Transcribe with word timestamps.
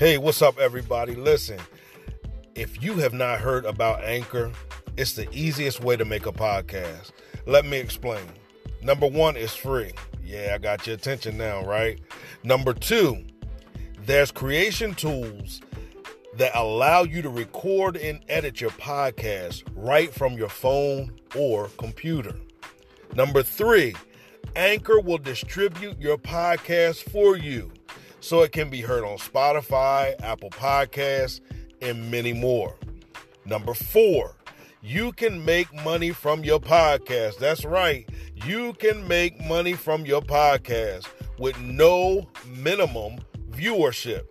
Hey, 0.00 0.16
what's 0.16 0.40
up, 0.40 0.58
everybody? 0.58 1.14
Listen, 1.14 1.58
if 2.54 2.82
you 2.82 2.94
have 2.94 3.12
not 3.12 3.38
heard 3.38 3.66
about 3.66 4.02
Anchor, 4.02 4.50
it's 4.96 5.12
the 5.12 5.30
easiest 5.30 5.84
way 5.84 5.94
to 5.94 6.06
make 6.06 6.24
a 6.24 6.32
podcast. 6.32 7.10
Let 7.44 7.66
me 7.66 7.76
explain. 7.76 8.24
Number 8.82 9.06
one, 9.06 9.36
it's 9.36 9.54
free. 9.54 9.92
Yeah, 10.24 10.52
I 10.54 10.58
got 10.58 10.86
your 10.86 10.96
attention 10.96 11.36
now, 11.36 11.66
right? 11.66 12.00
Number 12.42 12.72
two, 12.72 13.26
there's 14.06 14.30
creation 14.30 14.94
tools 14.94 15.60
that 16.38 16.52
allow 16.54 17.02
you 17.02 17.20
to 17.20 17.28
record 17.28 17.98
and 17.98 18.24
edit 18.30 18.58
your 18.58 18.70
podcast 18.70 19.64
right 19.74 20.10
from 20.14 20.32
your 20.32 20.48
phone 20.48 21.14
or 21.36 21.68
computer. 21.76 22.36
Number 23.16 23.42
three, 23.42 23.94
Anchor 24.56 24.98
will 24.98 25.18
distribute 25.18 26.00
your 26.00 26.16
podcast 26.16 27.02
for 27.10 27.36
you 27.36 27.70
so 28.20 28.42
it 28.42 28.52
can 28.52 28.70
be 28.70 28.80
heard 28.80 29.04
on 29.04 29.18
Spotify, 29.18 30.14
Apple 30.22 30.50
Podcasts, 30.50 31.40
and 31.82 32.10
many 32.10 32.32
more. 32.32 32.76
Number 33.44 33.74
four, 33.74 34.36
you 34.82 35.12
can 35.12 35.44
make 35.44 35.72
money 35.84 36.10
from 36.10 36.44
your 36.44 36.60
podcast. 36.60 37.38
That's 37.38 37.64
right. 37.64 38.08
You 38.46 38.72
can 38.74 39.06
make 39.06 39.44
money 39.44 39.74
from 39.74 40.06
your 40.06 40.22
podcast 40.22 41.08
with 41.38 41.58
no 41.60 42.28
minimum 42.46 43.18
viewership. 43.50 44.24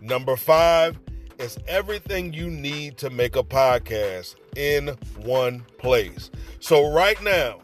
Number 0.00 0.36
five 0.36 0.98
is 1.38 1.58
everything 1.66 2.32
you 2.32 2.50
need 2.50 2.98
to 2.98 3.10
make 3.10 3.36
a 3.36 3.42
podcast 3.42 4.36
in 4.56 4.88
one 5.22 5.64
place. 5.78 6.30
So, 6.60 6.92
right 6.92 7.20
now, 7.22 7.60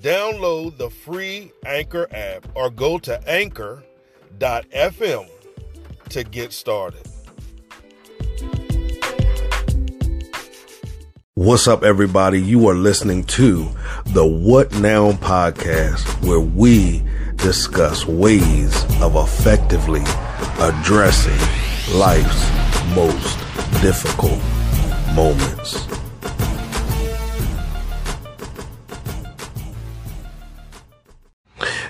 download 0.00 0.76
the 0.76 0.90
free 0.90 1.50
Anchor 1.64 2.06
app 2.12 2.46
or 2.54 2.70
go 2.70 2.98
to 2.98 3.28
Anchor 3.28 3.82
anchor.fm 4.42 5.28
to 6.10 6.24
get 6.24 6.52
started. 6.52 7.02
What's 11.34 11.66
up, 11.66 11.82
everybody? 11.82 12.40
You 12.40 12.68
are 12.68 12.74
listening 12.74 13.24
to 13.24 13.68
the 14.06 14.24
What 14.24 14.72
Now 14.78 15.12
podcast, 15.12 16.04
where 16.26 16.40
we 16.40 17.02
discuss 17.36 18.06
ways 18.06 18.84
of 19.02 19.16
effectively 19.16 20.02
addressing 20.60 21.38
life's 21.98 22.94
most 22.94 23.38
difficult 23.82 24.40
moments. 25.14 26.03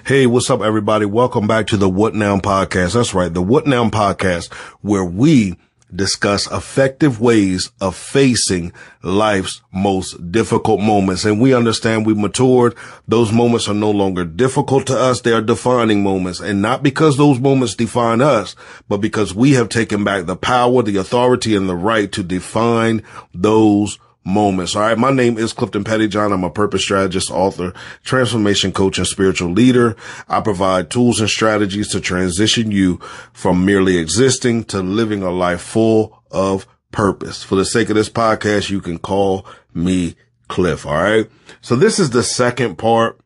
Hey, 0.07 0.27
what's 0.27 0.51
up, 0.51 0.61
everybody? 0.61 1.07
Welcome 1.07 1.47
back 1.47 1.69
to 1.69 1.79
the 1.79 1.89
What 1.89 2.15
Now 2.15 2.37
podcast. 2.37 2.93
That's 2.93 3.15
right. 3.15 3.33
The 3.33 3.41
What 3.41 3.67
Now 3.67 3.89
podcast, 3.89 4.53
where 4.83 5.03
we 5.03 5.57
discuss 5.97 6.47
effective 6.53 7.23
ways 7.23 7.73
of 7.81 7.97
facing 7.97 8.75
life's 9.03 9.63
most 9.73 10.31
difficult 10.31 10.81
moments. 10.81 11.25
And 11.25 11.41
we 11.41 11.55
understand 11.55 12.05
we've 12.05 12.19
matured. 12.19 12.75
Those 13.09 13.33
moments 13.33 13.67
are 13.67 13.73
no 13.73 13.91
longer 13.91 14.27
difficult 14.27 14.87
to 14.89 14.99
us. 14.99 15.23
They 15.23 15.33
are 15.33 15.41
defining 15.41 16.03
moments. 16.03 16.39
And 16.39 16.61
not 16.61 16.83
because 16.83 17.17
those 17.17 17.41
moments 17.41 17.75
define 17.75 18.21
us, 18.21 18.55
but 18.91 18.99
because 18.99 19.35
we 19.35 19.53
have 19.53 19.71
taken 19.71 20.05
back 20.05 20.27
the 20.27 20.37
power, 20.37 20.83
the 20.83 20.99
authority, 20.99 21.57
and 21.57 21.67
the 21.67 21.77
right 21.77 22.13
to 22.13 22.23
define 22.23 23.03
those 23.33 23.99
moments. 24.25 24.75
All 24.75 24.83
right. 24.83 24.99
My 24.99 25.11
name 25.11 25.39
is 25.39 25.53
Clifton 25.53 25.85
Pettyjohn. 25.85 26.33
I'm 26.33 26.45
a 26.45 26.51
purpose 26.51 26.83
strategist, 26.83 27.31
author, 27.31 27.73
transformation 28.03 28.73
coach, 28.73 28.99
and 28.99 29.07
spiritual 29.07 29.51
leader. 29.51 29.97
I 30.29 30.41
provide 30.41 30.91
tools 30.91 31.21
and 31.21 31.29
strategies 31.29 31.89
to 31.89 32.01
transition 32.01 32.71
you 32.71 32.99
from 33.33 33.65
merely 33.65 33.99
existing 33.99 34.65
to 34.65 34.83
living 34.83 35.23
a 35.23 35.31
life 35.31 35.61
full 35.61 36.23
of 36.31 36.67
purpose. 36.91 37.43
For 37.43 37.57
the 37.57 37.65
sake 37.65 37.91
of 37.91 37.97
this 37.97 38.09
podcast, 38.09 38.71
you 38.71 38.81
can 38.81 38.99
call 38.99 39.47
me 39.75 40.17
Cliff. 40.49 40.87
All 40.87 40.95
right. 40.95 41.31
So 41.61 41.77
this 41.77 41.99
is 41.99 42.11
the 42.11 42.23
second 42.23 42.77
part 42.77 43.21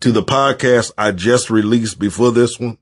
to 0.00 0.12
the 0.12 0.22
podcast 0.22 0.92
I 0.98 1.12
just 1.12 1.50
released 1.50 1.98
before 1.98 2.32
this 2.32 2.58
one 2.58 2.78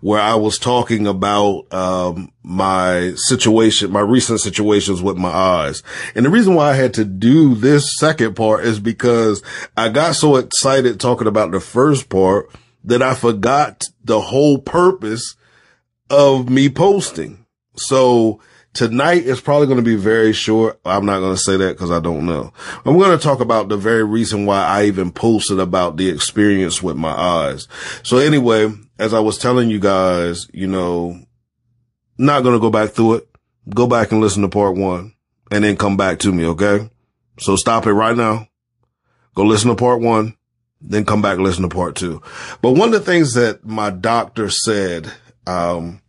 where 0.00 0.20
I 0.20 0.34
was 0.34 0.58
talking 0.58 1.06
about 1.06 1.72
um, 1.72 2.32
my 2.42 3.12
situation, 3.16 3.90
my 3.90 4.00
recent 4.00 4.40
situations 4.40 5.02
with 5.02 5.16
my 5.16 5.30
eyes. 5.30 5.82
And 6.14 6.24
the 6.24 6.30
reason 6.30 6.54
why 6.54 6.70
I 6.70 6.74
had 6.74 6.94
to 6.94 7.04
do 7.04 7.54
this 7.54 7.96
second 7.98 8.34
part 8.34 8.64
is 8.64 8.80
because 8.80 9.42
I 9.76 9.88
got 9.88 10.16
so 10.16 10.36
excited 10.36 10.98
talking 10.98 11.26
about 11.26 11.50
the 11.50 11.60
first 11.60 12.08
part 12.08 12.50
that 12.84 13.02
I 13.02 13.14
forgot 13.14 13.84
the 14.04 14.20
whole 14.20 14.58
purpose 14.58 15.36
of 16.08 16.48
me 16.48 16.68
posting. 16.68 17.46
So 17.76 18.40
Tonight 18.72 19.24
is 19.24 19.40
probably 19.40 19.66
going 19.66 19.78
to 19.78 19.82
be 19.82 19.96
very 19.96 20.32
short. 20.32 20.80
I'm 20.84 21.04
not 21.04 21.18
going 21.18 21.34
to 21.34 21.40
say 21.40 21.56
that 21.56 21.72
because 21.72 21.90
I 21.90 21.98
don't 21.98 22.24
know. 22.24 22.52
I'm 22.84 22.98
going 22.98 23.16
to 23.16 23.22
talk 23.22 23.40
about 23.40 23.68
the 23.68 23.76
very 23.76 24.04
reason 24.04 24.46
why 24.46 24.64
I 24.64 24.84
even 24.84 25.10
posted 25.10 25.58
about 25.58 25.96
the 25.96 26.08
experience 26.08 26.80
with 26.80 26.96
my 26.96 27.10
eyes. 27.10 27.66
So 28.04 28.18
anyway, 28.18 28.72
as 28.98 29.12
I 29.12 29.18
was 29.18 29.38
telling 29.38 29.70
you 29.70 29.80
guys, 29.80 30.46
you 30.52 30.68
know, 30.68 31.18
not 32.16 32.42
going 32.42 32.54
to 32.54 32.60
go 32.60 32.70
back 32.70 32.90
through 32.90 33.14
it. 33.14 33.28
Go 33.74 33.86
back 33.86 34.12
and 34.12 34.20
listen 34.20 34.42
to 34.42 34.48
part 34.48 34.76
one 34.76 35.14
and 35.50 35.64
then 35.64 35.76
come 35.76 35.96
back 35.96 36.20
to 36.20 36.32
me. 36.32 36.44
Okay. 36.46 36.88
So 37.40 37.56
stop 37.56 37.86
it 37.86 37.92
right 37.92 38.16
now. 38.16 38.46
Go 39.34 39.44
listen 39.44 39.70
to 39.70 39.76
part 39.76 40.00
one, 40.00 40.36
then 40.80 41.04
come 41.04 41.22
back 41.22 41.36
and 41.36 41.44
listen 41.44 41.62
to 41.62 41.74
part 41.74 41.96
two. 41.96 42.20
But 42.62 42.72
one 42.72 42.88
of 42.88 42.92
the 42.92 43.00
things 43.00 43.34
that 43.34 43.64
my 43.64 43.90
doctor 43.90 44.50
said, 44.50 45.10
um, 45.46 46.00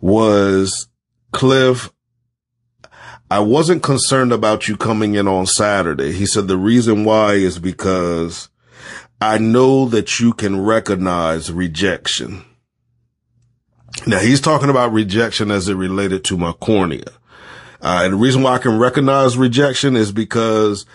was 0.00 0.88
Cliff, 1.36 1.92
I 3.30 3.40
wasn't 3.40 3.82
concerned 3.82 4.32
about 4.32 4.68
you 4.68 4.76
coming 4.78 5.16
in 5.16 5.28
on 5.28 5.44
Saturday. 5.44 6.12
He 6.12 6.24
said 6.24 6.48
the 6.48 6.56
reason 6.56 7.04
why 7.04 7.34
is 7.34 7.58
because 7.58 8.48
I 9.20 9.36
know 9.36 9.84
that 9.90 10.18
you 10.18 10.32
can 10.32 10.64
recognize 10.64 11.52
rejection. 11.52 12.42
Now 14.06 14.20
he's 14.20 14.40
talking 14.40 14.70
about 14.70 14.94
rejection 14.94 15.50
as 15.50 15.68
it 15.68 15.74
related 15.74 16.24
to 16.24 16.38
my 16.38 16.52
cornea. 16.52 17.12
Uh, 17.82 18.00
and 18.04 18.14
the 18.14 18.16
reason 18.16 18.42
why 18.42 18.54
I 18.54 18.58
can 18.58 18.78
recognize 18.78 19.36
rejection 19.36 19.94
is 19.94 20.12
because 20.12 20.86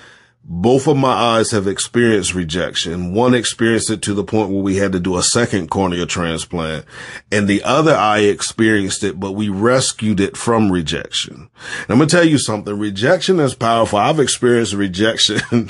both 0.43 0.87
of 0.87 0.97
my 0.97 1.11
eyes 1.11 1.51
have 1.51 1.67
experienced 1.67 2.33
rejection. 2.33 3.13
One 3.13 3.35
experienced 3.35 3.91
it 3.91 4.01
to 4.03 4.13
the 4.13 4.23
point 4.23 4.49
where 4.49 4.63
we 4.63 4.77
had 4.77 4.91
to 4.93 4.99
do 4.99 5.15
a 5.17 5.23
second 5.23 5.69
cornea 5.69 6.05
transplant 6.05 6.85
and 7.31 7.47
the 7.47 7.63
other 7.63 7.95
eye 7.95 8.21
experienced 8.21 9.03
it, 9.03 9.19
but 9.19 9.33
we 9.33 9.49
rescued 9.49 10.19
it 10.19 10.35
from 10.35 10.71
rejection. 10.71 11.49
And 11.81 11.89
I'm 11.89 11.97
going 11.97 12.09
to 12.09 12.15
tell 12.15 12.27
you 12.27 12.39
something. 12.39 12.77
Rejection 12.77 13.39
is 13.39 13.53
powerful. 13.53 13.99
I've 13.99 14.19
experienced 14.19 14.73
rejection, 14.73 15.69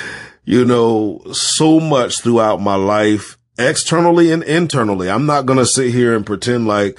you 0.44 0.66
know, 0.66 1.22
so 1.32 1.80
much 1.80 2.20
throughout 2.20 2.60
my 2.60 2.76
life, 2.76 3.38
externally 3.58 4.30
and 4.32 4.42
internally. 4.42 5.08
I'm 5.08 5.26
not 5.26 5.46
going 5.46 5.58
to 5.58 5.66
sit 5.66 5.92
here 5.92 6.14
and 6.14 6.26
pretend 6.26 6.66
like, 6.66 6.98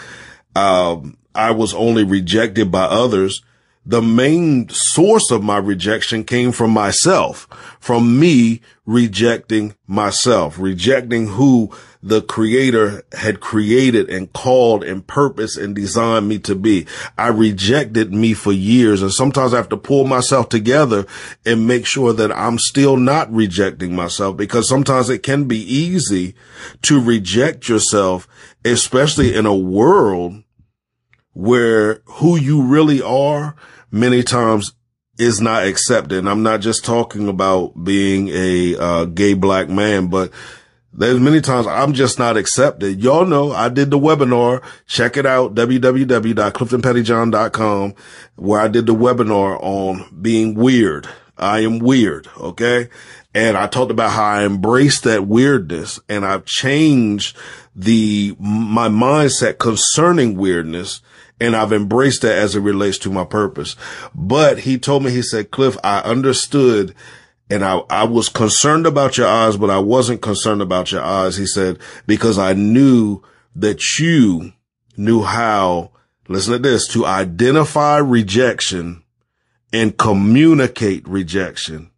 um, 0.55 1.17
I 1.35 1.51
was 1.51 1.73
only 1.73 2.03
rejected 2.03 2.71
by 2.71 2.83
others 2.83 3.43
the 3.85 4.01
main 4.01 4.69
source 4.69 5.31
of 5.31 5.43
my 5.43 5.57
rejection 5.57 6.23
came 6.23 6.51
from 6.51 6.71
myself, 6.71 7.47
from 7.79 8.19
me 8.19 8.61
rejecting 8.85 9.75
myself, 9.87 10.59
rejecting 10.59 11.27
who 11.27 11.71
the 12.03 12.21
creator 12.21 13.03
had 13.13 13.39
created 13.39 14.09
and 14.09 14.33
called 14.33 14.83
and 14.83 15.05
purposed 15.05 15.57
and 15.57 15.75
designed 15.75 16.27
me 16.27 16.39
to 16.39 16.55
be. 16.55 16.85
I 17.17 17.27
rejected 17.27 18.13
me 18.13 18.33
for 18.33 18.51
years. 18.51 19.01
And 19.01 19.13
sometimes 19.13 19.53
I 19.53 19.57
have 19.57 19.69
to 19.69 19.77
pull 19.77 20.05
myself 20.05 20.49
together 20.49 21.05
and 21.45 21.67
make 21.67 21.85
sure 21.85 22.13
that 22.13 22.31
I'm 22.31 22.57
still 22.59 22.97
not 22.97 23.31
rejecting 23.31 23.95
myself 23.95 24.35
because 24.35 24.67
sometimes 24.67 25.09
it 25.09 25.23
can 25.23 25.45
be 25.45 25.59
easy 25.59 26.35
to 26.83 26.99
reject 26.99 27.69
yourself, 27.69 28.27
especially 28.65 29.35
in 29.35 29.45
a 29.45 29.55
world 29.55 30.43
where 31.33 32.01
who 32.05 32.37
you 32.37 32.61
really 32.61 33.01
are 33.01 33.55
many 33.91 34.23
times 34.23 34.73
is 35.17 35.41
not 35.41 35.65
accepted. 35.65 36.17
And 36.17 36.29
I'm 36.29 36.43
not 36.43 36.61
just 36.61 36.85
talking 36.85 37.27
about 37.27 37.83
being 37.83 38.29
a 38.29 38.77
uh, 38.77 39.03
gay 39.05 39.33
black 39.33 39.69
man, 39.69 40.07
but 40.07 40.31
there's 40.93 41.19
many 41.19 41.41
times 41.41 41.67
I'm 41.67 41.93
just 41.93 42.17
not 42.19 42.37
accepted. 42.37 43.01
Y'all 43.01 43.25
know 43.25 43.51
I 43.51 43.67
did 43.69 43.89
the 43.91 43.99
webinar. 43.99 44.63
Check 44.87 45.17
it 45.17 45.25
out. 45.25 45.55
www.cliftonpettyjohn.com 45.55 47.95
where 48.35 48.59
I 48.59 48.67
did 48.67 48.85
the 48.87 48.95
webinar 48.95 49.57
on 49.61 50.19
being 50.21 50.55
weird. 50.55 51.07
I 51.37 51.59
am 51.59 51.79
weird. 51.79 52.27
Okay. 52.37 52.89
And 53.33 53.55
I 53.55 53.67
talked 53.67 53.91
about 53.91 54.11
how 54.11 54.25
I 54.25 54.43
embraced 54.43 55.05
that 55.05 55.25
weirdness 55.25 55.97
and 56.09 56.25
I've 56.25 56.43
changed 56.45 57.37
the, 57.73 58.35
my 58.37 58.89
mindset 58.89 59.59
concerning 59.59 60.35
weirdness 60.35 61.01
and 61.41 61.55
I've 61.55 61.73
embraced 61.73 62.21
that 62.21 62.37
as 62.37 62.55
it 62.55 62.61
relates 62.61 62.99
to 62.99 63.09
my 63.09 63.25
purpose. 63.25 63.75
But 64.13 64.59
he 64.59 64.77
told 64.77 65.03
me, 65.03 65.09
he 65.11 65.23
said, 65.23 65.51
Cliff, 65.51 65.75
I 65.83 65.99
understood 66.01 66.93
and 67.49 67.65
I, 67.65 67.81
I 67.89 68.05
was 68.05 68.29
concerned 68.29 68.85
about 68.85 69.17
your 69.17 69.27
eyes, 69.27 69.57
but 69.57 69.69
I 69.69 69.79
wasn't 69.79 70.21
concerned 70.21 70.61
about 70.61 70.91
your 70.91 71.03
eyes. 71.03 71.35
He 71.35 71.47
said, 71.47 71.79
because 72.07 72.37
I 72.37 72.53
knew 72.53 73.23
that 73.55 73.81
you 73.99 74.53
knew 74.95 75.23
how, 75.23 75.91
listen 76.29 76.53
to 76.53 76.59
this, 76.59 76.87
to 76.89 77.05
identify 77.05 77.97
rejection 77.97 79.03
and 79.73 79.97
communicate 79.97 81.05
rejection. 81.07 81.89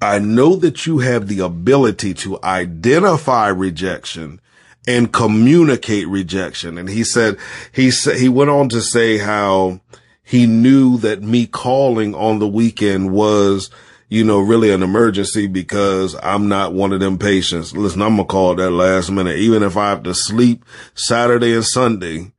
I 0.00 0.20
know 0.20 0.56
that 0.56 0.86
you 0.86 1.00
have 1.00 1.26
the 1.26 1.40
ability 1.40 2.14
to 2.14 2.38
identify 2.44 3.48
rejection 3.48 4.40
and 4.86 5.12
communicate 5.12 6.08
rejection. 6.08 6.78
And 6.78 6.88
he 6.88 7.04
said, 7.04 7.38
he 7.72 7.90
said, 7.90 8.18
he 8.18 8.28
went 8.28 8.50
on 8.50 8.68
to 8.70 8.80
say 8.80 9.18
how 9.18 9.80
he 10.22 10.46
knew 10.46 10.98
that 10.98 11.22
me 11.22 11.46
calling 11.46 12.14
on 12.14 12.38
the 12.38 12.48
weekend 12.48 13.12
was, 13.12 13.70
you 14.08 14.24
know, 14.24 14.40
really 14.40 14.70
an 14.70 14.82
emergency 14.82 15.46
because 15.46 16.16
I'm 16.22 16.48
not 16.48 16.72
one 16.72 16.92
of 16.92 17.00
them 17.00 17.18
patients. 17.18 17.76
Listen, 17.76 18.02
I'm 18.02 18.16
gonna 18.16 18.24
call 18.24 18.54
that 18.56 18.70
last 18.70 19.10
minute, 19.10 19.38
even 19.38 19.62
if 19.62 19.76
I 19.76 19.90
have 19.90 20.02
to 20.04 20.14
sleep 20.14 20.64
Saturday 20.94 21.54
and 21.54 21.64
Sunday 21.64 22.32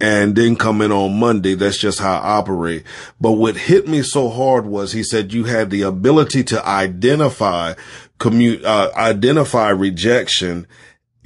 and 0.00 0.36
then 0.36 0.56
come 0.56 0.82
in 0.82 0.92
on 0.92 1.18
Monday. 1.18 1.54
That's 1.54 1.78
just 1.78 1.98
how 2.00 2.18
I 2.18 2.38
operate. 2.38 2.84
But 3.20 3.32
what 3.32 3.56
hit 3.56 3.88
me 3.88 4.02
so 4.02 4.28
hard 4.28 4.66
was 4.66 4.92
he 4.92 5.02
said 5.02 5.32
you 5.32 5.44
had 5.44 5.70
the 5.70 5.82
ability 5.82 6.44
to 6.44 6.66
identify 6.66 7.74
commute, 8.18 8.64
uh, 8.64 8.90
identify 8.94 9.70
rejection 9.70 10.66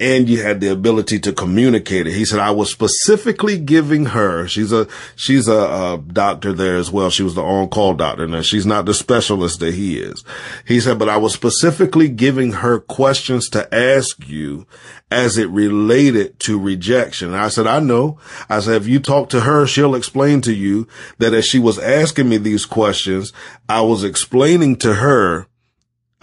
and 0.01 0.27
you 0.27 0.41
had 0.41 0.59
the 0.59 0.67
ability 0.67 1.19
to 1.19 1.31
communicate 1.31 2.07
it. 2.07 2.13
He 2.13 2.25
said, 2.25 2.39
I 2.39 2.49
was 2.49 2.71
specifically 2.71 3.59
giving 3.59 4.07
her, 4.07 4.47
she's 4.47 4.71
a, 4.71 4.87
she's 5.15 5.47
a, 5.47 5.53
a 5.53 6.03
doctor 6.07 6.53
there 6.53 6.75
as 6.75 6.89
well. 6.89 7.11
She 7.11 7.21
was 7.21 7.35
the 7.35 7.43
on-call 7.43 7.93
doctor. 7.93 8.27
Now 8.27 8.41
she's 8.41 8.65
not 8.65 8.85
the 8.85 8.95
specialist 8.95 9.59
that 9.59 9.75
he 9.75 9.99
is. 9.99 10.23
He 10.65 10.79
said, 10.79 10.97
but 10.97 11.07
I 11.07 11.17
was 11.17 11.33
specifically 11.33 12.09
giving 12.09 12.53
her 12.53 12.79
questions 12.79 13.47
to 13.49 13.71
ask 13.73 14.27
you 14.27 14.65
as 15.11 15.37
it 15.37 15.49
related 15.49 16.39
to 16.39 16.59
rejection. 16.59 17.27
And 17.27 17.37
I 17.37 17.49
said, 17.49 17.67
I 17.67 17.79
know. 17.79 18.17
I 18.49 18.59
said, 18.59 18.81
if 18.81 18.87
you 18.87 18.99
talk 18.99 19.29
to 19.29 19.41
her, 19.41 19.67
she'll 19.67 19.93
explain 19.93 20.41
to 20.41 20.53
you 20.53 20.87
that 21.19 21.35
as 21.35 21.45
she 21.45 21.59
was 21.59 21.77
asking 21.77 22.27
me 22.27 22.37
these 22.37 22.65
questions, 22.65 23.31
I 23.69 23.81
was 23.81 24.03
explaining 24.03 24.77
to 24.77 24.95
her, 24.95 25.45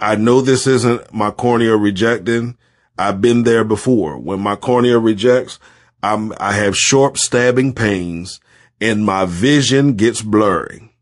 I 0.01 0.17
know 0.17 0.41
this 0.41 0.67
isn't 0.67 1.13
my 1.13 1.31
cornea 1.31 1.77
rejecting 1.77 2.57
I've 2.99 3.21
been 3.21 3.43
there 3.43 3.63
before. 3.63 4.17
When 4.17 4.41
my 4.41 4.55
cornea 4.55 4.99
rejects, 4.99 5.57
I'm, 6.03 6.33
I 6.39 6.53
have 6.53 6.75
sharp 6.75 7.17
stabbing 7.17 7.73
pains 7.73 8.39
and 8.81 9.05
my 9.05 9.25
vision 9.25 9.93
gets 9.93 10.21
blurry. 10.21 10.93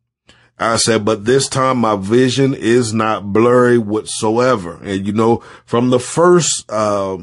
I 0.59 0.77
said, 0.77 1.05
but 1.05 1.25
this 1.25 1.47
time 1.47 1.77
my 1.77 1.95
vision 1.95 2.53
is 2.53 2.93
not 2.93 3.31
blurry 3.31 3.77
whatsoever. 3.77 4.79
And 4.83 5.05
you 5.05 5.13
know, 5.13 5.43
from 5.65 5.89
the 5.89 5.99
first, 5.99 6.69
uh, 6.69 7.17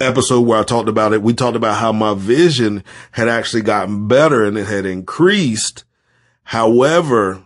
episode 0.00 0.40
where 0.40 0.58
I 0.58 0.64
talked 0.64 0.88
about 0.88 1.12
it, 1.12 1.22
we 1.22 1.34
talked 1.34 1.56
about 1.56 1.78
how 1.78 1.92
my 1.92 2.14
vision 2.14 2.82
had 3.12 3.28
actually 3.28 3.62
gotten 3.62 4.08
better 4.08 4.44
and 4.44 4.56
it 4.56 4.66
had 4.66 4.86
increased. 4.86 5.84
However, 6.44 7.44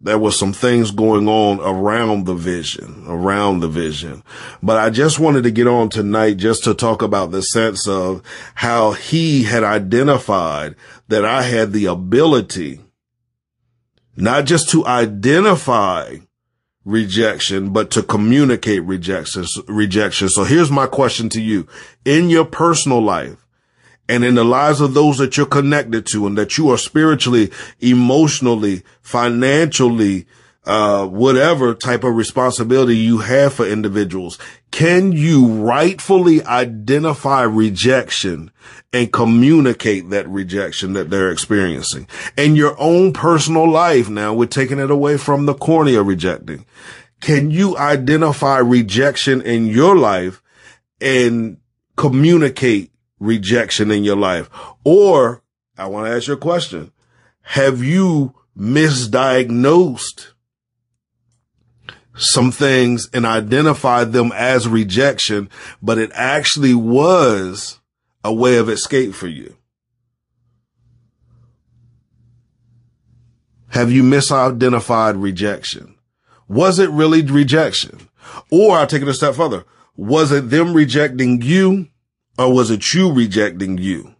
there 0.00 0.18
was 0.18 0.38
some 0.38 0.52
things 0.52 0.90
going 0.90 1.28
on 1.28 1.60
around 1.60 2.24
the 2.24 2.34
vision, 2.34 3.04
around 3.06 3.60
the 3.60 3.68
vision. 3.68 4.22
But 4.62 4.78
I 4.78 4.90
just 4.90 5.18
wanted 5.18 5.42
to 5.42 5.50
get 5.50 5.66
on 5.66 5.88
tonight 5.88 6.34
just 6.34 6.64
to 6.64 6.74
talk 6.74 7.02
about 7.02 7.30
the 7.30 7.42
sense 7.42 7.88
of 7.88 8.22
how 8.54 8.92
he 8.92 9.44
had 9.44 9.64
identified 9.64 10.76
that 11.08 11.24
I 11.24 11.42
had 11.42 11.72
the 11.72 11.86
ability 11.86 12.80
not 14.18 14.46
just 14.46 14.68
to 14.70 14.84
identify 14.84 16.16
rejection, 16.84 17.72
but 17.72 17.90
to 17.92 18.02
communicate 18.02 18.82
rejection, 18.82 19.44
rejection. 19.68 20.28
So 20.28 20.42
here's 20.42 20.70
my 20.70 20.86
question 20.86 21.28
to 21.30 21.40
you. 21.40 21.68
In 22.04 22.28
your 22.28 22.44
personal 22.44 23.00
life, 23.00 23.46
and 24.08 24.24
in 24.24 24.34
the 24.34 24.44
lives 24.44 24.80
of 24.80 24.94
those 24.94 25.18
that 25.18 25.36
you're 25.36 25.46
connected 25.46 26.06
to 26.06 26.26
and 26.26 26.36
that 26.38 26.56
you 26.56 26.70
are 26.70 26.78
spiritually, 26.78 27.52
emotionally, 27.80 28.82
financially, 29.02 30.26
uh, 30.64 31.06
whatever 31.06 31.74
type 31.74 32.04
of 32.04 32.14
responsibility 32.14 32.96
you 32.96 33.18
have 33.18 33.54
for 33.54 33.66
individuals. 33.66 34.38
Can 34.70 35.12
you 35.12 35.46
rightfully 35.46 36.44
identify 36.44 37.42
rejection 37.42 38.50
and 38.92 39.12
communicate 39.12 40.10
that 40.10 40.28
rejection 40.28 40.92
that 40.92 41.10
they're 41.10 41.30
experiencing? 41.30 42.06
In 42.36 42.54
your 42.54 42.76
own 42.78 43.12
personal 43.12 43.70
life 43.70 44.10
now, 44.10 44.34
we're 44.34 44.46
taking 44.46 44.78
it 44.78 44.90
away 44.90 45.16
from 45.16 45.46
the 45.46 45.54
cornea 45.54 46.02
rejecting. 46.02 46.66
Can 47.20 47.50
you 47.50 47.76
identify 47.76 48.58
rejection 48.58 49.40
in 49.42 49.66
your 49.66 49.96
life 49.96 50.42
and 51.00 51.58
communicate 51.96 52.92
rejection 53.18 53.90
in 53.90 54.04
your 54.04 54.16
life? 54.16 54.48
Or 54.84 55.42
I 55.76 55.86
want 55.86 56.06
to 56.06 56.12
ask 56.12 56.28
you 56.28 56.34
a 56.34 56.38
question. 56.38 56.92
Have 57.42 57.82
you 57.82 58.34
misdiagnosed 58.56 60.28
some 62.16 62.50
things 62.50 63.08
and 63.14 63.24
identified 63.24 64.12
them 64.12 64.32
as 64.34 64.68
rejection, 64.68 65.48
but 65.80 65.98
it 65.98 66.10
actually 66.14 66.74
was 66.74 67.78
a 68.24 68.34
way 68.34 68.56
of 68.56 68.68
escape 68.68 69.14
for 69.14 69.28
you? 69.28 69.56
Have 73.68 73.92
you 73.92 74.02
misidentified 74.02 75.22
rejection? 75.22 75.94
Was 76.48 76.78
it 76.78 76.90
really 76.90 77.22
rejection? 77.22 78.08
Or 78.50 78.78
I'll 78.78 78.86
take 78.86 79.02
it 79.02 79.08
a 79.08 79.14
step 79.14 79.34
further. 79.34 79.64
Was 79.96 80.32
it 80.32 80.50
them 80.50 80.74
rejecting 80.74 81.42
you 81.42 81.88
or 82.38 82.54
was 82.54 82.70
it 82.70 82.94
you 82.94 83.12
rejecting 83.12 83.76
you? 83.78 84.14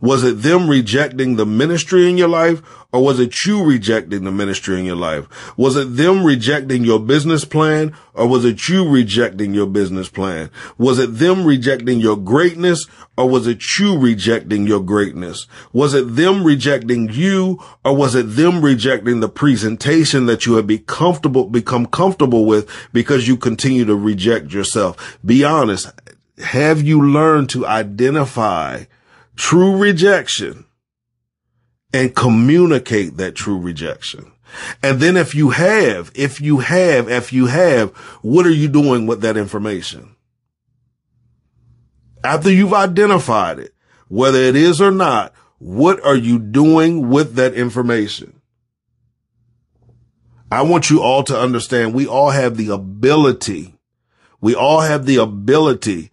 Was 0.00 0.24
it 0.24 0.40
them 0.40 0.68
rejecting 0.68 1.36
the 1.36 1.44
ministry 1.44 2.08
in 2.08 2.16
your 2.16 2.28
life 2.28 2.62
or 2.90 3.04
was 3.04 3.20
it 3.20 3.44
you 3.44 3.62
rejecting 3.62 4.24
the 4.24 4.32
ministry 4.32 4.80
in 4.80 4.86
your 4.86 4.96
life? 4.96 5.56
Was 5.58 5.76
it 5.76 5.96
them 5.96 6.24
rejecting 6.24 6.84
your 6.84 6.98
business 6.98 7.44
plan 7.44 7.94
or 8.14 8.26
was 8.26 8.46
it 8.46 8.66
you 8.66 8.88
rejecting 8.88 9.52
your 9.52 9.66
business 9.66 10.08
plan? 10.08 10.50
Was 10.78 10.98
it 10.98 11.18
them 11.18 11.44
rejecting 11.44 12.00
your 12.00 12.16
greatness 12.16 12.86
or 13.18 13.28
was 13.28 13.46
it 13.46 13.62
you 13.78 13.98
rejecting 13.98 14.66
your 14.66 14.80
greatness? 14.80 15.46
Was 15.70 15.92
it 15.92 16.16
them 16.16 16.44
rejecting 16.44 17.10
you 17.10 17.62
or 17.84 17.94
was 17.94 18.14
it 18.14 18.36
them 18.36 18.62
rejecting 18.62 19.20
the 19.20 19.28
presentation 19.28 20.24
that 20.26 20.46
you 20.46 20.54
have 20.54 20.66
be 20.66 20.78
comfortable, 20.78 21.44
become 21.44 21.84
comfortable 21.84 22.46
with 22.46 22.70
because 22.94 23.28
you 23.28 23.36
continue 23.36 23.84
to 23.84 23.94
reject 23.94 24.50
yourself? 24.50 25.18
Be 25.24 25.44
honest. 25.44 25.92
Have 26.42 26.82
you 26.82 27.02
learned 27.02 27.50
to 27.50 27.66
identify 27.66 28.84
true 29.36 29.76
rejection 29.76 30.64
and 31.92 32.14
communicate 32.14 33.16
that 33.16 33.34
true 33.34 33.58
rejection? 33.58 34.32
And 34.82 35.00
then 35.00 35.16
if 35.16 35.34
you 35.34 35.50
have, 35.50 36.10
if 36.14 36.40
you 36.40 36.58
have, 36.58 37.08
if 37.08 37.32
you 37.32 37.46
have, 37.46 37.90
what 38.22 38.46
are 38.46 38.52
you 38.52 38.68
doing 38.68 39.06
with 39.06 39.20
that 39.20 39.36
information? 39.36 40.16
after 42.22 42.50
you've 42.50 42.74
identified 42.74 43.58
it, 43.58 43.74
whether 44.08 44.38
it 44.38 44.56
is 44.56 44.80
or 44.80 44.90
not, 44.90 45.32
what 45.58 46.04
are 46.04 46.16
you 46.16 46.38
doing 46.38 47.08
with 47.08 47.34
that 47.34 47.54
information? 47.54 48.40
I 50.50 50.62
want 50.62 50.90
you 50.90 51.00
all 51.00 51.22
to 51.24 51.38
understand 51.38 51.94
we 51.94 52.06
all 52.06 52.30
have 52.30 52.56
the 52.56 52.70
ability, 52.70 53.74
we 54.40 54.54
all 54.54 54.80
have 54.80 55.06
the 55.06 55.16
ability 55.16 56.10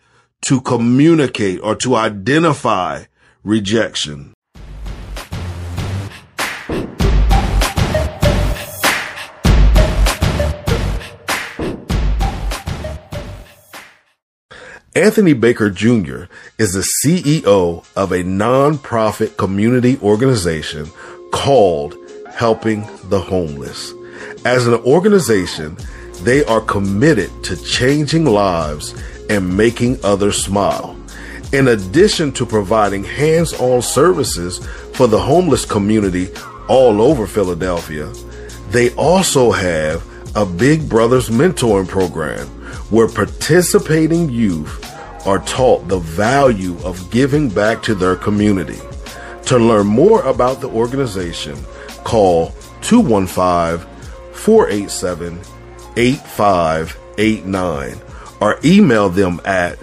to 0.48 0.62
communicate 0.62 1.60
or 1.62 1.76
to 1.76 1.94
identify 1.94 3.04
rejection. 3.44 4.34
Anthony 14.96 15.34
Baker 15.34 15.70
Jr. 15.70 16.24
is 16.58 16.72
the 16.72 16.88
CEO 17.04 17.86
of 17.98 18.14
a 18.14 18.24
nonprofit 18.24 19.36
community 19.36 20.00
organization 20.02 20.90
called 21.34 21.94
Helping 22.32 22.88
the 23.10 23.20
Homeless. 23.20 23.92
As 24.46 24.66
an 24.66 24.76
organization, 24.76 25.76
they 26.22 26.46
are 26.46 26.62
committed 26.62 27.30
to 27.44 27.62
changing 27.66 28.24
lives 28.24 28.96
and 29.30 29.58
making 29.58 30.00
others 30.04 30.44
smile. 30.44 30.96
In 31.54 31.70
addition 31.70 32.32
to 32.34 32.46
providing 32.46 33.04
hands 33.04 33.54
on 33.54 33.82
services 33.82 34.66
for 34.94 35.08
the 35.08 35.20
homeless 35.20 35.66
community 35.66 36.30
all 36.68 37.02
over 37.02 37.26
Philadelphia, 37.26 38.12
they 38.70 38.94
also 38.96 39.52
have 39.52 40.04
a 40.36 40.46
Big 40.46 40.90
Brothers 40.90 41.30
mentoring 41.30 41.88
program 41.88 42.48
where 42.90 43.08
participating 43.08 44.30
youth 44.30 44.84
are 45.26 45.40
taught 45.40 45.88
the 45.88 46.00
value 46.00 46.78
of 46.84 47.10
giving 47.12 47.50
back 47.50 47.82
to 47.84 47.96
their 47.96 48.16
community. 48.16 48.80
To 49.46 49.58
learn 49.58 49.88
more 49.88 50.22
about 50.24 50.60
the 50.60 50.68
organization, 50.68 51.58
call 52.04 52.52
215 52.82 53.88
487 54.34 55.40
8589 55.96 58.07
or 58.40 58.60
email 58.64 59.10
them 59.10 59.42
at 59.46 59.78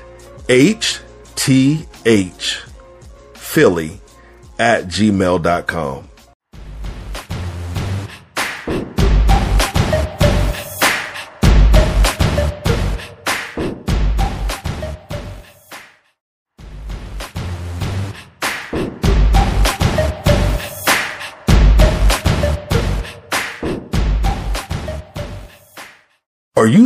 hthphilly 0.49 1.89
at 4.59 4.85
gmail.com. 4.85 6.09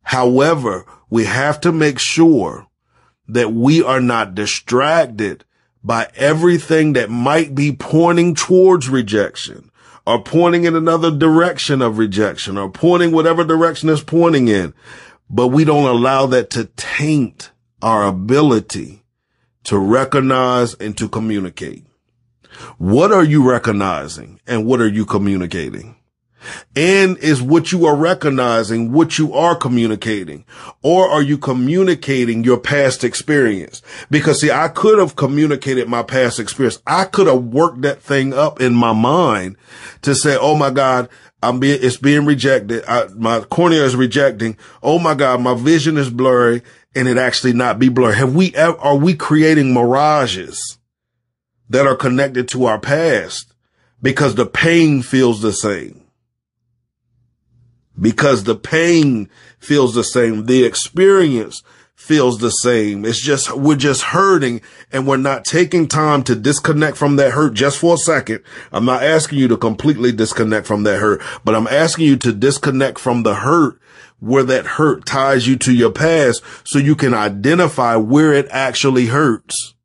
However, 0.03 0.85
we 1.09 1.25
have 1.25 1.59
to 1.61 1.71
make 1.71 1.97
sure 1.97 2.67
that 3.27 3.51
we 3.51 3.81
are 3.81 3.99
not 3.99 4.35
distracted 4.35 5.43
by 5.83 6.07
everything 6.13 6.93
that 6.93 7.09
might 7.09 7.55
be 7.55 7.71
pointing 7.71 8.35
towards 8.35 8.89
rejection 8.89 9.71
or 10.05 10.21
pointing 10.21 10.65
in 10.65 10.75
another 10.75 11.09
direction 11.09 11.81
of 11.81 11.97
rejection 11.97 12.59
or 12.59 12.69
pointing 12.69 13.11
whatever 13.11 13.43
direction 13.43 13.89
is 13.89 14.03
pointing 14.03 14.49
in. 14.49 14.75
But 15.27 15.47
we 15.47 15.63
don't 15.63 15.89
allow 15.89 16.27
that 16.27 16.51
to 16.51 16.65
taint 16.75 17.49
our 17.81 18.05
ability 18.05 19.03
to 19.63 19.79
recognize 19.79 20.75
and 20.75 20.95
to 20.99 21.09
communicate. 21.09 21.87
What 22.77 23.11
are 23.11 23.23
you 23.23 23.49
recognizing 23.49 24.39
and 24.45 24.67
what 24.67 24.79
are 24.79 24.87
you 24.87 25.07
communicating? 25.07 25.95
And 26.75 27.17
is 27.17 27.41
what 27.41 27.71
you 27.71 27.85
are 27.85 27.95
recognizing 27.95 28.91
what 28.91 29.17
you 29.17 29.33
are 29.33 29.55
communicating? 29.55 30.45
Or 30.81 31.09
are 31.09 31.21
you 31.21 31.37
communicating 31.37 32.43
your 32.43 32.59
past 32.59 33.03
experience? 33.03 33.81
Because 34.09 34.41
see, 34.41 34.51
I 34.51 34.67
could 34.67 34.99
have 34.99 35.15
communicated 35.15 35.87
my 35.87 36.03
past 36.03 36.39
experience. 36.39 36.81
I 36.85 37.05
could 37.05 37.27
have 37.27 37.43
worked 37.43 37.81
that 37.81 38.01
thing 38.01 38.33
up 38.33 38.61
in 38.61 38.73
my 38.73 38.93
mind 38.93 39.57
to 40.01 40.15
say, 40.15 40.37
Oh 40.39 40.55
my 40.55 40.69
God, 40.69 41.09
I'm 41.43 41.59
being, 41.59 41.79
it's 41.81 41.97
being 41.97 42.25
rejected. 42.25 42.85
I, 42.87 43.07
my 43.15 43.41
cornea 43.41 43.83
is 43.83 43.95
rejecting. 43.95 44.57
Oh 44.81 44.97
my 44.97 45.13
God, 45.13 45.41
my 45.41 45.55
vision 45.55 45.97
is 45.97 46.09
blurry 46.09 46.61
and 46.95 47.07
it 47.07 47.17
actually 47.17 47.53
not 47.53 47.79
be 47.79 47.89
blurry. 47.89 48.15
Have 48.15 48.33
we, 48.33 48.55
ever, 48.55 48.77
are 48.77 48.95
we 48.95 49.13
creating 49.13 49.73
mirages 49.73 50.77
that 51.69 51.85
are 51.85 51.95
connected 51.95 52.47
to 52.49 52.65
our 52.65 52.79
past 52.79 53.53
because 54.01 54.35
the 54.35 54.45
pain 54.45 55.01
feels 55.01 55.41
the 55.41 55.51
same? 55.51 56.02
Because 57.99 58.43
the 58.43 58.55
pain 58.55 59.29
feels 59.59 59.93
the 59.93 60.03
same. 60.03 60.45
The 60.45 60.63
experience 60.63 61.63
feels 61.95 62.39
the 62.39 62.49
same. 62.49 63.05
It's 63.05 63.21
just, 63.21 63.55
we're 63.55 63.75
just 63.75 64.03
hurting 64.03 64.61
and 64.91 65.07
we're 65.07 65.17
not 65.17 65.45
taking 65.45 65.87
time 65.87 66.23
to 66.23 66.35
disconnect 66.35 66.97
from 66.97 67.15
that 67.15 67.31
hurt 67.31 67.53
just 67.53 67.77
for 67.77 67.95
a 67.95 67.97
second. 67.97 68.43
I'm 68.71 68.85
not 68.85 69.03
asking 69.03 69.39
you 69.39 69.47
to 69.47 69.57
completely 69.57 70.11
disconnect 70.11 70.67
from 70.67 70.83
that 70.83 70.99
hurt, 70.99 71.21
but 71.45 71.55
I'm 71.55 71.67
asking 71.67 72.05
you 72.05 72.17
to 72.17 72.33
disconnect 72.33 72.99
from 72.99 73.23
the 73.23 73.35
hurt 73.35 73.79
where 74.19 74.43
that 74.43 74.65
hurt 74.65 75.05
ties 75.05 75.47
you 75.47 75.55
to 75.57 75.73
your 75.73 75.91
past 75.91 76.41
so 76.65 76.79
you 76.79 76.95
can 76.95 77.13
identify 77.13 77.95
where 77.95 78.33
it 78.33 78.47
actually 78.51 79.07
hurts. 79.07 79.75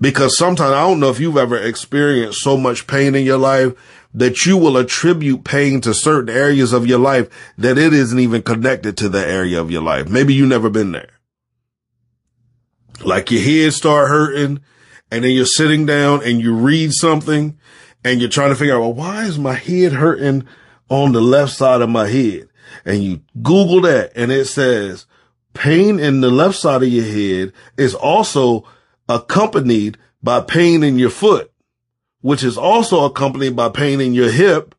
Because 0.00 0.36
sometimes 0.36 0.72
I 0.72 0.80
don't 0.80 1.00
know 1.00 1.10
if 1.10 1.20
you've 1.20 1.36
ever 1.36 1.56
experienced 1.56 2.40
so 2.40 2.56
much 2.56 2.86
pain 2.86 3.14
in 3.14 3.24
your 3.24 3.38
life 3.38 3.72
that 4.14 4.44
you 4.44 4.56
will 4.56 4.76
attribute 4.76 5.44
pain 5.44 5.80
to 5.80 5.94
certain 5.94 6.34
areas 6.34 6.72
of 6.72 6.86
your 6.86 6.98
life 6.98 7.28
that 7.56 7.78
it 7.78 7.92
isn't 7.92 8.18
even 8.18 8.42
connected 8.42 8.96
to 8.96 9.08
the 9.08 9.26
area 9.26 9.60
of 9.60 9.70
your 9.70 9.82
life. 9.82 10.08
Maybe 10.08 10.34
you 10.34 10.46
never 10.46 10.68
been 10.68 10.92
there. 10.92 11.10
Like 13.04 13.30
your 13.30 13.42
head 13.42 13.72
start 13.72 14.08
hurting 14.08 14.60
and 15.10 15.24
then 15.24 15.32
you're 15.32 15.46
sitting 15.46 15.86
down 15.86 16.22
and 16.24 16.40
you 16.40 16.54
read 16.54 16.92
something 16.92 17.58
and 18.04 18.20
you're 18.20 18.30
trying 18.30 18.50
to 18.50 18.56
figure 18.56 18.74
out, 18.74 18.80
well, 18.80 18.94
why 18.94 19.24
is 19.24 19.38
my 19.38 19.54
head 19.54 19.92
hurting 19.92 20.46
on 20.88 21.12
the 21.12 21.20
left 21.20 21.52
side 21.52 21.80
of 21.80 21.88
my 21.88 22.06
head? 22.06 22.48
And 22.84 23.02
you 23.02 23.22
Google 23.42 23.80
that 23.82 24.12
and 24.14 24.30
it 24.30 24.46
says 24.46 25.06
pain 25.54 25.98
in 25.98 26.20
the 26.20 26.30
left 26.30 26.56
side 26.56 26.82
of 26.82 26.88
your 26.88 27.04
head 27.04 27.52
is 27.76 27.94
also 27.94 28.64
accompanied 29.08 29.98
by 30.22 30.40
pain 30.40 30.82
in 30.82 30.98
your 30.98 31.10
foot 31.10 31.51
which 32.22 32.42
is 32.42 32.56
also 32.56 33.04
accompanied 33.04 33.54
by 33.54 33.68
pain 33.68 34.00
in 34.00 34.14
your 34.14 34.30
hip 34.30 34.74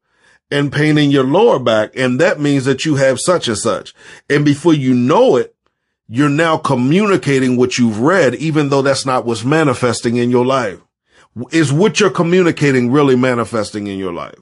and 0.50 0.72
pain 0.72 0.98
in 0.98 1.12
your 1.12 1.24
lower 1.24 1.60
back. 1.60 1.96
And 1.96 2.20
that 2.20 2.40
means 2.40 2.66
that 2.66 2.86
you 2.86 2.96
have 2.96 3.20
such 3.20 3.48
and 3.48 3.58
such. 3.58 3.94
And 4.30 4.44
before 4.44 4.74
you 4.74 4.94
know 4.94 5.36
it, 5.36 5.56
you're 6.08 6.30
now 6.30 6.58
communicating 6.58 7.56
what 7.56 7.78
you've 7.78 8.00
read, 8.00 8.36
even 8.36 8.70
though 8.70 8.82
that's 8.82 9.06
not 9.06 9.26
what's 9.26 9.46
manifesting 9.46 10.18
in 10.18 10.30
your 10.30 10.46
life. 10.46 10.80
Is 11.52 11.74
what 11.74 12.00
you're 12.00 12.12
communicating 12.12 12.92
really 12.92 13.16
manifesting 13.16 13.88
in 13.88 13.98
your 13.98 14.14
life? 14.14 14.40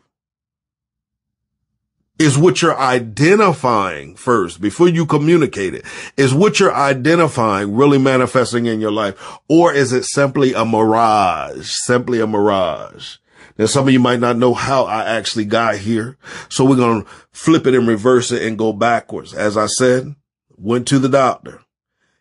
Is 2.21 2.37
what 2.37 2.61
you're 2.61 2.77
identifying 2.77 4.15
first 4.15 4.61
before 4.61 4.87
you 4.87 5.07
communicate 5.07 5.73
it. 5.73 5.83
Is 6.17 6.35
what 6.35 6.59
you're 6.59 6.73
identifying 6.73 7.75
really 7.75 7.97
manifesting 7.97 8.67
in 8.67 8.79
your 8.79 8.91
life? 8.91 9.19
Or 9.49 9.73
is 9.73 9.91
it 9.91 10.05
simply 10.05 10.53
a 10.53 10.63
mirage? 10.63 11.67
Simply 11.67 12.19
a 12.19 12.27
mirage. 12.27 13.17
Now, 13.57 13.65
some 13.65 13.87
of 13.87 13.93
you 13.93 13.99
might 13.99 14.19
not 14.19 14.37
know 14.37 14.53
how 14.53 14.83
I 14.85 15.03
actually 15.05 15.45
got 15.45 15.77
here. 15.77 16.15
So 16.47 16.63
we're 16.63 16.75
going 16.75 17.03
to 17.03 17.09
flip 17.31 17.65
it 17.65 17.73
and 17.73 17.87
reverse 17.87 18.31
it 18.31 18.43
and 18.43 18.55
go 18.55 18.71
backwards. 18.71 19.33
As 19.33 19.57
I 19.57 19.65
said, 19.65 20.13
went 20.55 20.87
to 20.89 20.99
the 20.99 21.09
doctor. 21.09 21.61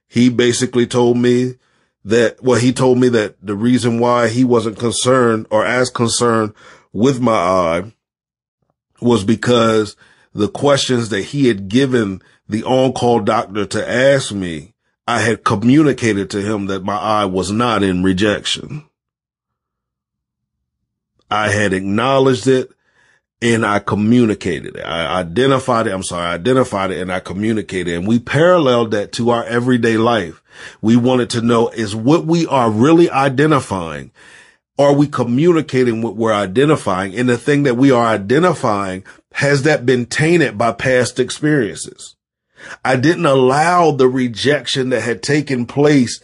He 0.09 0.31
basically 0.31 0.87
told 0.87 1.19
me 1.19 1.57
that, 2.07 2.43
well, 2.43 2.59
he 2.59 2.73
told 2.73 2.97
me 2.97 3.11
that 3.11 3.37
the 3.45 3.55
reason 3.55 4.01
why 4.01 4.29
he 4.29 4.45
wasn't 4.45 4.79
concerned 4.79 5.47
or 5.51 5.67
as 5.67 5.91
concerned 5.91 6.55
with 6.91 7.21
my 7.21 7.33
eye 7.33 7.93
was 9.01 9.25
because 9.25 9.97
the 10.35 10.49
questions 10.49 11.09
that 11.09 11.23
he 11.23 11.49
had 11.49 11.69
given 11.69 12.23
the 12.49 12.65
on-call 12.65 13.21
doctor 13.21 13.67
to 13.67 13.91
ask 13.91 14.33
me, 14.33 14.75
I 15.07 15.21
had 15.21 15.45
communicated 15.45 16.31
to 16.31 16.43
him 16.43 16.67
that 16.67 16.85
my 16.85 16.97
eye 16.97 17.25
was 17.25 17.51
not 17.51 17.83
in 17.83 18.03
rejection. 18.03 18.85
I 21.31 21.49
had 21.49 21.73
acknowledged 21.73 22.47
it 22.47 22.71
and 23.43 23.65
I 23.65 23.79
communicated 23.79 24.77
it. 24.77 24.83
I 24.83 25.21
identified 25.21 25.87
it. 25.87 25.93
I'm 25.93 26.03
sorry. 26.03 26.27
I 26.27 26.35
identified 26.35 26.91
it 26.91 27.01
and 27.01 27.13
I 27.13 27.21
communicated 27.21 27.93
it. 27.93 27.97
and 27.97 28.07
we 28.07 28.19
paralleled 28.19 28.91
that 28.91 29.13
to 29.13 29.31
our 29.31 29.45
everyday 29.45 29.97
life. 29.97 30.43
We 30.83 30.97
wanted 30.97 31.31
to 31.31 31.41
know 31.41 31.69
is 31.69 31.97
what 31.97 32.27
we 32.27 32.47
are 32.47 32.71
really 32.71 33.09
identifying 33.09 34.11
are 34.81 34.95
we 34.95 35.07
communicating 35.07 36.01
what 36.01 36.17
we're 36.17 36.33
identifying? 36.33 37.15
And 37.15 37.29
the 37.29 37.37
thing 37.37 37.65
that 37.65 37.77
we 37.77 37.91
are 37.91 38.07
identifying, 38.07 39.05
has 39.33 39.63
that 39.65 39.85
been 39.85 40.07
tainted 40.07 40.57
by 40.57 40.73
past 40.73 41.21
experiences? 41.21 42.17
I 42.85 42.97
didn't 42.97 43.27
allow 43.27 43.91
the 43.91 44.09
rejection 44.09 44.89
that 44.91 45.03
had 45.03 45.23
taken 45.23 45.67
place 45.67 46.21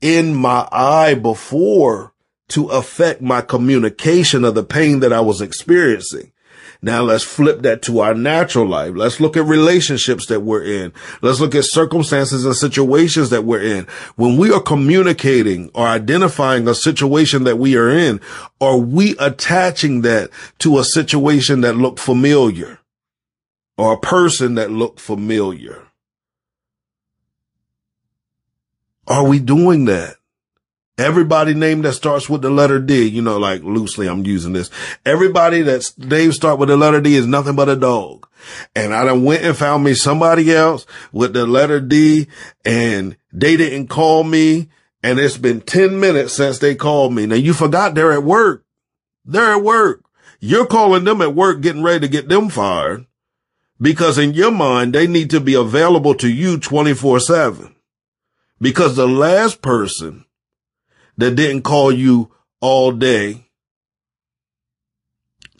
in 0.00 0.34
my 0.34 0.66
eye 0.72 1.14
before 1.14 2.14
to 2.48 2.68
affect 2.68 3.20
my 3.20 3.42
communication 3.42 4.44
of 4.44 4.54
the 4.54 4.64
pain 4.64 5.00
that 5.00 5.12
I 5.12 5.20
was 5.20 5.40
experiencing. 5.40 6.32
Now 6.80 7.02
let's 7.02 7.24
flip 7.24 7.62
that 7.62 7.82
to 7.82 8.00
our 8.00 8.14
natural 8.14 8.66
life. 8.66 8.92
Let's 8.94 9.18
look 9.18 9.36
at 9.36 9.44
relationships 9.44 10.26
that 10.26 10.40
we're 10.40 10.62
in. 10.62 10.92
Let's 11.22 11.40
look 11.40 11.56
at 11.56 11.64
circumstances 11.64 12.44
and 12.44 12.54
situations 12.54 13.30
that 13.30 13.44
we're 13.44 13.62
in. 13.62 13.86
When 14.14 14.36
we 14.36 14.52
are 14.52 14.60
communicating 14.60 15.70
or 15.74 15.88
identifying 15.88 16.68
a 16.68 16.74
situation 16.74 17.44
that 17.44 17.56
we 17.56 17.76
are 17.76 17.90
in, 17.90 18.20
are 18.60 18.76
we 18.78 19.16
attaching 19.18 20.02
that 20.02 20.30
to 20.60 20.78
a 20.78 20.84
situation 20.84 21.62
that 21.62 21.76
looked 21.76 21.98
familiar 21.98 22.78
or 23.76 23.94
a 23.94 24.00
person 24.00 24.54
that 24.54 24.70
looked 24.70 25.00
familiar? 25.00 25.82
Are 29.08 29.26
we 29.26 29.40
doing 29.40 29.86
that? 29.86 30.16
Everybody 30.98 31.54
name 31.54 31.82
that 31.82 31.92
starts 31.92 32.28
with 32.28 32.42
the 32.42 32.50
letter 32.50 32.80
D, 32.80 33.06
you 33.06 33.22
know, 33.22 33.38
like 33.38 33.62
loosely 33.62 34.08
I'm 34.08 34.26
using 34.26 34.52
this. 34.52 34.68
Everybody 35.06 35.62
that's 35.62 35.96
name 35.96 36.32
start 36.32 36.58
with 36.58 36.68
the 36.68 36.76
letter 36.76 37.00
D 37.00 37.14
is 37.14 37.26
nothing 37.26 37.54
but 37.54 37.68
a 37.68 37.76
dog. 37.76 38.28
And 38.74 38.92
I 38.92 39.04
done 39.04 39.22
went 39.22 39.44
and 39.44 39.56
found 39.56 39.84
me 39.84 39.94
somebody 39.94 40.52
else 40.52 40.86
with 41.12 41.34
the 41.34 41.46
letter 41.46 41.80
D 41.80 42.26
and 42.64 43.16
they 43.32 43.56
didn't 43.56 43.86
call 43.86 44.24
me. 44.24 44.68
And 45.00 45.20
it's 45.20 45.38
been 45.38 45.60
10 45.60 46.00
minutes 46.00 46.34
since 46.34 46.58
they 46.58 46.74
called 46.74 47.14
me. 47.14 47.26
Now 47.26 47.36
you 47.36 47.54
forgot 47.54 47.94
they're 47.94 48.12
at 48.12 48.24
work. 48.24 48.64
They're 49.24 49.54
at 49.54 49.62
work. 49.62 50.04
You're 50.40 50.66
calling 50.66 51.04
them 51.04 51.22
at 51.22 51.34
work, 51.34 51.60
getting 51.60 51.84
ready 51.84 52.00
to 52.00 52.08
get 52.08 52.28
them 52.28 52.48
fired 52.48 53.06
because 53.80 54.18
in 54.18 54.34
your 54.34 54.50
mind, 54.50 54.94
they 54.94 55.06
need 55.06 55.30
to 55.30 55.40
be 55.40 55.54
available 55.54 56.14
to 56.16 56.28
you 56.28 56.58
24 56.58 57.20
seven 57.20 57.76
because 58.60 58.96
the 58.96 59.06
last 59.06 59.62
person 59.62 60.24
that 61.18 61.34
didn't 61.34 61.62
call 61.62 61.92
you 61.92 62.30
all 62.60 62.92
day 62.92 63.48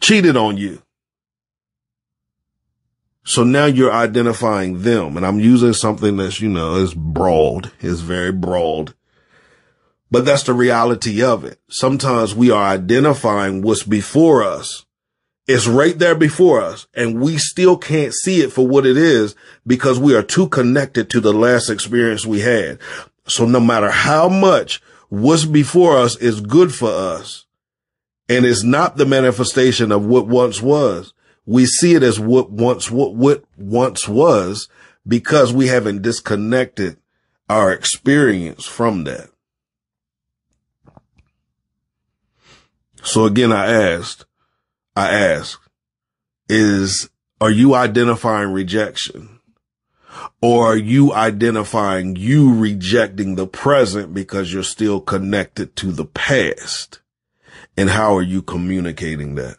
cheated 0.01 0.37
on 0.37 0.57
you. 0.57 0.83
So 3.25 3.45
now 3.45 3.67
you're 3.67 3.93
identifying 3.93 4.83
them 4.83 5.17
and 5.17 5.27
I'm 5.27 5.39
using 5.39 5.75
something 5.75 6.17
that's, 6.17 6.41
you 6.41 6.49
know, 6.49 6.77
is 6.77 6.95
broad, 6.95 7.71
is 7.81 8.01
very 8.01 8.33
broad, 8.33 8.95
but 10.11 10.25
that's 10.25 10.45
the 10.45 10.55
reality 10.55 11.23
of 11.23 11.45
it. 11.45 11.61
Sometimes 11.69 12.35
we 12.35 12.51
are 12.51 12.65
identifying 12.65 13.61
what's 13.61 13.83
before 13.83 14.43
us. 14.43 14.87
It's 15.47 15.67
right 15.67 15.99
there 15.99 16.15
before 16.15 16.63
us 16.63 16.87
and 16.95 17.21
we 17.21 17.37
still 17.37 17.77
can't 17.77 18.15
see 18.15 18.41
it 18.41 18.53
for 18.53 18.67
what 18.67 18.87
it 18.87 18.97
is 18.97 19.35
because 19.67 19.99
we 19.99 20.15
are 20.15 20.23
too 20.23 20.49
connected 20.49 21.11
to 21.11 21.21
the 21.21 21.33
last 21.35 21.69
experience 21.69 22.25
we 22.25 22.41
had. 22.41 22.79
So 23.27 23.45
no 23.45 23.61
matter 23.61 23.91
how 23.91 24.31
much 24.31 24.81
what's 25.09 25.45
before 25.45 25.99
us 25.99 26.17
is 26.17 26.41
good 26.41 26.75
for 26.75 26.91
us 26.91 27.47
and 28.29 28.45
it's 28.45 28.63
not 28.63 28.97
the 28.97 29.07
manifestation 29.07 29.91
of 29.91 30.05
what 30.05 30.27
once 30.27 30.61
was. 30.61 31.15
We 31.47 31.65
see 31.65 31.95
it 31.95 32.03
as 32.03 32.21
what 32.21 32.51
once, 32.51 32.91
what, 32.91 33.15
what 33.15 33.45
once 33.57 34.07
was 34.07 34.69
because 35.07 35.53
we 35.53 35.69
haven't 35.69 36.03
disconnected 36.03 36.99
our 37.49 37.73
experience 37.73 38.67
from 38.67 39.05
that. 39.05 39.31
So 43.03 43.25
again, 43.25 43.53
I 43.53 43.73
asked, 43.73 44.27
I 44.95 45.09
ask, 45.09 45.59
is, 46.51 47.09
are 47.41 47.51
you 47.51 47.75
identifying 47.75 48.53
rejection? 48.53 49.38
Or 50.41 50.67
are 50.67 50.77
you 50.77 51.13
identifying 51.13 52.17
you 52.17 52.55
rejecting 52.55 53.35
the 53.35 53.47
present 53.47 54.15
because 54.15 54.53
you're 54.53 54.63
still 54.63 55.01
connected 55.01 55.75
to 55.77 55.93
the 55.93 56.05
past? 56.05 57.01
And 57.77 57.91
how 57.91 58.17
are 58.17 58.23
you 58.23 58.43
communicating 58.43 59.35
that? 59.37 59.57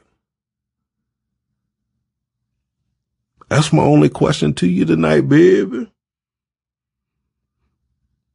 That's 3.50 3.74
my 3.74 3.84
only 3.84 4.10
question 4.10 4.54
to 4.56 4.68
you 4.68 4.86
tonight, 4.86 5.28
baby. 5.28 5.92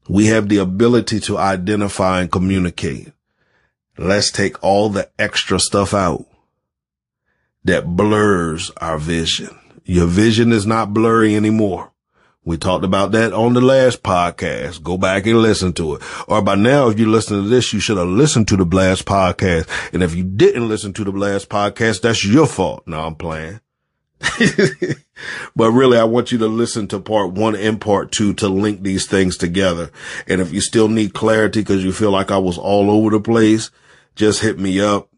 We 0.08 0.26
have 0.26 0.48
the 0.48 0.58
ability 0.58 1.20
to 1.20 1.38
identify 1.38 2.20
and 2.20 2.30
communicate. 2.30 3.12
Let's 3.96 4.30
take 4.30 4.62
all 4.62 4.88
the 4.88 5.08
extra 5.18 5.58
stuff 5.60 5.94
out 5.94 6.26
that 7.64 7.96
blurs 7.96 8.70
our 8.78 8.98
vision. 8.98 9.58
Your 9.84 10.06
vision 10.06 10.52
is 10.52 10.66
not 10.66 10.92
blurry 10.92 11.36
anymore. 11.36 11.93
We 12.44 12.58
talked 12.58 12.84
about 12.84 13.12
that 13.12 13.32
on 13.32 13.54
the 13.54 13.62
last 13.62 14.02
podcast. 14.02 14.82
Go 14.82 14.98
back 14.98 15.26
and 15.26 15.40
listen 15.40 15.72
to 15.74 15.94
it. 15.94 16.02
Or 16.28 16.42
by 16.42 16.56
now, 16.56 16.88
if 16.88 16.98
you 16.98 17.10
listen 17.10 17.42
to 17.42 17.48
this, 17.48 17.72
you 17.72 17.80
should 17.80 17.96
have 17.96 18.08
listened 18.08 18.48
to 18.48 18.56
the 18.56 18.66
last 18.66 19.06
podcast. 19.06 19.66
And 19.94 20.02
if 20.02 20.14
you 20.14 20.24
didn't 20.24 20.68
listen 20.68 20.92
to 20.94 21.04
the 21.04 21.10
last 21.10 21.48
podcast, 21.48 22.02
that's 22.02 22.24
your 22.24 22.46
fault. 22.46 22.86
No, 22.86 23.00
I'm 23.00 23.14
playing. 23.14 23.60
but 25.56 25.70
really, 25.70 25.96
I 25.96 26.04
want 26.04 26.32
you 26.32 26.38
to 26.38 26.46
listen 26.46 26.86
to 26.88 27.00
part 27.00 27.32
one 27.32 27.56
and 27.56 27.80
part 27.80 28.12
two 28.12 28.34
to 28.34 28.48
link 28.48 28.82
these 28.82 29.06
things 29.06 29.38
together. 29.38 29.90
And 30.26 30.42
if 30.42 30.52
you 30.52 30.60
still 30.60 30.88
need 30.88 31.14
clarity 31.14 31.60
because 31.60 31.82
you 31.82 31.92
feel 31.92 32.10
like 32.10 32.30
I 32.30 32.38
was 32.38 32.58
all 32.58 32.90
over 32.90 33.10
the 33.10 33.20
place, 33.20 33.70
just 34.16 34.42
hit 34.42 34.58
me 34.58 34.80
up. 34.80 35.08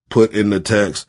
put 0.10 0.34
in 0.34 0.50
the 0.50 0.60
text, 0.60 1.08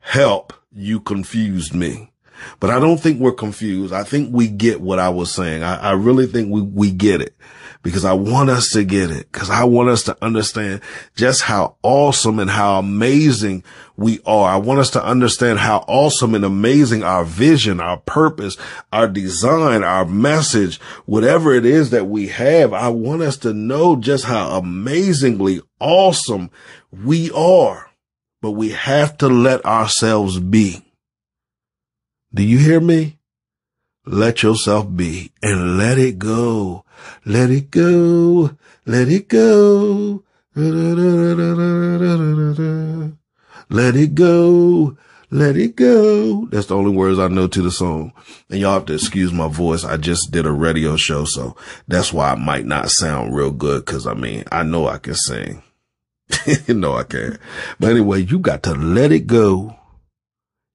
help, 0.00 0.52
you 0.72 0.98
confused 1.00 1.74
me. 1.74 2.12
But 2.60 2.68
I 2.70 2.78
don't 2.78 2.98
think 2.98 3.18
we're 3.20 3.32
confused. 3.32 3.94
I 3.94 4.04
think 4.04 4.32
we 4.32 4.48
get 4.48 4.80
what 4.80 4.98
I 4.98 5.08
was 5.08 5.32
saying. 5.32 5.62
I, 5.62 5.76
I 5.76 5.92
really 5.92 6.26
think 6.26 6.52
we, 6.52 6.62
we 6.62 6.90
get 6.90 7.20
it 7.20 7.36
because 7.86 8.04
I 8.04 8.14
want 8.14 8.50
us 8.50 8.70
to 8.70 8.82
get 8.82 9.12
it 9.12 9.30
because 9.30 9.48
I 9.48 9.62
want 9.62 9.90
us 9.90 10.02
to 10.02 10.18
understand 10.20 10.80
just 11.14 11.42
how 11.42 11.76
awesome 11.84 12.40
and 12.40 12.50
how 12.50 12.80
amazing 12.80 13.62
we 13.96 14.18
are. 14.26 14.50
I 14.50 14.56
want 14.56 14.80
us 14.80 14.90
to 14.90 15.04
understand 15.04 15.60
how 15.60 15.84
awesome 15.86 16.34
and 16.34 16.44
amazing 16.44 17.04
our 17.04 17.24
vision, 17.24 17.78
our 17.78 17.98
purpose, 17.98 18.56
our 18.92 19.06
design, 19.06 19.84
our 19.84 20.04
message, 20.04 20.80
whatever 21.04 21.54
it 21.54 21.64
is 21.64 21.90
that 21.90 22.06
we 22.06 22.26
have. 22.26 22.72
I 22.72 22.88
want 22.88 23.22
us 23.22 23.36
to 23.38 23.54
know 23.54 23.94
just 23.94 24.24
how 24.24 24.58
amazingly 24.58 25.60
awesome 25.78 26.50
we 26.90 27.30
are, 27.30 27.88
but 28.42 28.50
we 28.50 28.70
have 28.70 29.16
to 29.18 29.28
let 29.28 29.64
ourselves 29.64 30.40
be. 30.40 30.82
Do 32.34 32.42
you 32.42 32.58
hear 32.58 32.80
me? 32.80 33.20
Let 34.04 34.42
yourself 34.42 34.88
be 34.92 35.30
and 35.40 35.78
let 35.78 35.98
it 35.98 36.18
go. 36.18 36.84
Let 37.24 37.50
it 37.50 37.70
go. 37.70 38.50
Let 38.86 39.08
it 39.08 39.28
go. 39.28 40.22
Let 40.54 40.74
it 43.96 44.14
go. 44.14 44.96
let 45.30 45.56
it 45.56 45.76
go. 45.76 46.46
That's 46.46 46.66
the 46.66 46.76
only 46.76 46.92
words 46.92 47.18
I 47.18 47.28
know 47.28 47.48
to 47.48 47.62
the 47.62 47.70
song. 47.70 48.12
And 48.48 48.60
y'all 48.60 48.74
have 48.74 48.86
to 48.86 48.94
excuse 48.94 49.32
my 49.32 49.48
voice. 49.48 49.84
I 49.84 49.96
just 49.96 50.30
did 50.30 50.46
a 50.46 50.52
radio 50.52 50.96
show, 50.96 51.24
so 51.24 51.56
that's 51.88 52.12
why 52.12 52.30
I 52.30 52.34
might 52.36 52.64
not 52.64 52.90
sound 52.90 53.34
real 53.34 53.50
good. 53.50 53.84
Cause 53.84 54.06
I 54.06 54.14
mean, 54.14 54.44
I 54.50 54.62
know 54.62 54.86
I 54.86 54.98
can 54.98 55.14
sing. 55.14 55.62
know 56.68 56.96
I 56.96 57.04
can't. 57.04 57.38
But 57.78 57.90
anyway, 57.90 58.22
you 58.22 58.38
got 58.38 58.62
to 58.64 58.74
let 58.74 59.12
it 59.12 59.26
go. 59.26 59.76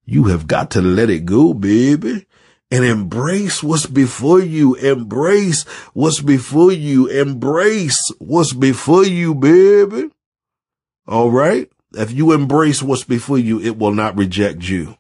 You 0.05 0.25
have 0.25 0.47
got 0.47 0.71
to 0.71 0.81
let 0.81 1.09
it 1.09 1.25
go, 1.25 1.53
baby. 1.53 2.25
And 2.71 2.85
embrace 2.85 3.61
what's 3.61 3.85
before 3.85 4.39
you. 4.39 4.75
Embrace 4.75 5.63
what's 5.93 6.21
before 6.21 6.71
you. 6.71 7.07
Embrace 7.07 8.11
what's 8.17 8.53
before 8.53 9.05
you, 9.05 9.35
baby. 9.35 10.09
All 11.05 11.29
right. 11.29 11.69
If 11.93 12.13
you 12.13 12.31
embrace 12.31 12.81
what's 12.81 13.03
before 13.03 13.37
you, 13.37 13.59
it 13.59 13.77
will 13.77 13.93
not 13.93 14.17
reject 14.17 14.63
you. 14.69 14.95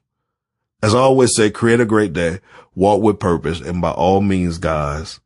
As 0.83 0.93
I 0.93 0.99
always 0.99 1.33
say, 1.33 1.49
create 1.49 1.79
a 1.79 1.85
great 1.85 2.11
day, 2.11 2.39
walk 2.75 3.01
with 3.01 3.19
purpose, 3.19 3.61
and 3.61 3.81
by 3.81 3.91
all 3.91 4.19
means, 4.19 4.57
guys, 4.57 5.21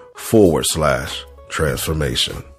forward 0.21 0.65
slash 0.67 1.25
transformation. 1.49 2.50